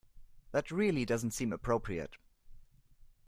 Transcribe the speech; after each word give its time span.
That 0.51 0.71
really 0.71 1.05
doesn't 1.05 1.29
seem 1.29 1.53
appropriate. 1.53 2.15